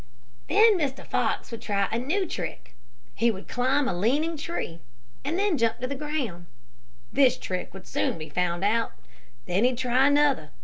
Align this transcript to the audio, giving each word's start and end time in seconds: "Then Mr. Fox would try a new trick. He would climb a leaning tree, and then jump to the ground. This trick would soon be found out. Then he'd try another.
"Then 0.49 0.79
Mr. 0.79 1.05
Fox 1.05 1.51
would 1.51 1.61
try 1.61 1.87
a 1.91 1.99
new 1.99 2.25
trick. 2.25 2.73
He 3.13 3.29
would 3.29 3.47
climb 3.47 3.87
a 3.87 3.93
leaning 3.93 4.35
tree, 4.35 4.79
and 5.23 5.37
then 5.37 5.59
jump 5.59 5.77
to 5.77 5.85
the 5.85 5.93
ground. 5.93 6.47
This 7.13 7.37
trick 7.37 7.71
would 7.71 7.85
soon 7.85 8.17
be 8.17 8.27
found 8.27 8.63
out. 8.63 8.93
Then 9.45 9.63
he'd 9.63 9.77
try 9.77 10.07
another. 10.07 10.49